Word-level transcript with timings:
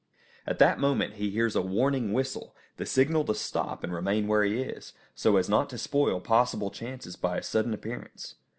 At 0.47 0.57
that 0.57 0.79
moment 0.79 1.13
he 1.17 1.29
hears 1.29 1.55
a 1.55 1.61
warning 1.61 2.11
whistle, 2.11 2.55
the 2.77 2.87
signal 2.87 3.23
to 3.25 3.35
stop 3.35 3.83
and 3.83 3.93
remain 3.93 4.27
where 4.27 4.43
he 4.43 4.59
is, 4.59 4.93
so 5.13 5.37
as 5.37 5.47
not 5.47 5.69
to 5.69 5.77
spoil 5.77 6.19
possible 6.19 6.71
chances 6.71 7.15
by 7.15 7.35
his 7.35 7.45
sudden 7.45 7.71
appearance. 7.71 8.33